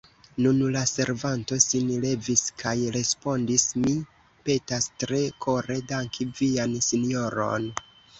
[0.43, 3.93] Nun la servanto sin levis kaj respondis: Mi
[4.49, 7.69] petas tre kore danki vian sinjoron.